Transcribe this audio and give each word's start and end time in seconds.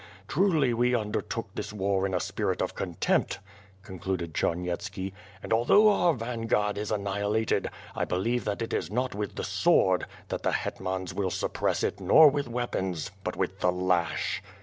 Truly 0.27 0.73
we 0.73 0.95
un 0.95 1.11
dertook 1.11 1.49
this 1.53 1.71
war 1.71 2.07
in 2.07 2.15
a 2.15 2.19
spirit 2.19 2.59
of 2.59 2.73
contempt," 2.73 3.37
concluded 3.83 4.33
Chamy 4.33 4.65
etski, 4.65 5.13
"and 5.43 5.53
although 5.53 5.89
our 5.89 6.15
vanguard 6.15 6.75
is 6.79 6.89
annihilated, 6.91 7.69
I 7.95 8.05
believe 8.05 8.43
that 8.45 8.63
it 8.63 8.73
is 8.73 8.89
not 8.89 9.13
with 9.13 9.35
the 9.35 9.43
sword, 9.43 10.07
that 10.29 10.41
the 10.41 10.53
hetmans 10.53 11.13
will 11.13 11.29
suppress 11.29 11.83
it 11.83 11.99
nor 11.99 12.29
with 12.31 12.47
weapons, 12.47 13.11
but 13.23 13.35
with 13.35 13.59
the 13.59 13.71
lash." 13.71 14.41